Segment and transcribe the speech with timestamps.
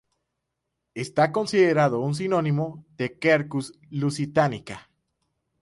[0.95, 4.89] Está considerado un sinónimo de "Quercus lusitanica".